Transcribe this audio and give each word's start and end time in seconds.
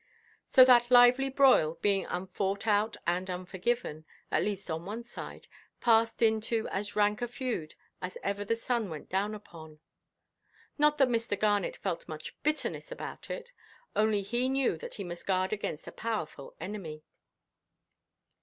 So 0.47 0.65
that 0.65 0.89
lively 0.89 1.29
broil, 1.29 1.77
being 1.79 2.07
unfought 2.07 2.65
out 2.65 2.97
and 3.05 3.29
unforgiven—at 3.29 4.41
least 4.41 4.71
on 4.71 4.83
one 4.83 5.03
side—passed 5.03 6.23
into 6.23 6.67
as 6.69 6.95
rank 6.95 7.21
a 7.21 7.27
feud 7.27 7.75
as 8.01 8.17
ever 8.23 8.43
the 8.43 8.55
sun 8.55 8.89
went 8.89 9.09
down 9.11 9.35
upon. 9.35 9.79
Not 10.75 10.97
that 10.97 11.07
Mr. 11.09 11.39
Garnet 11.39 11.77
felt 11.77 12.07
much 12.09 12.35
bitterness 12.41 12.91
about 12.91 13.29
it; 13.29 13.51
only 13.95 14.23
he 14.23 14.49
knew 14.49 14.75
that 14.75 14.95
he 14.95 15.03
must 15.03 15.27
guard 15.27 15.53
against 15.53 15.85
a 15.85 15.91
powerful 15.91 16.55
enemy. 16.59 17.03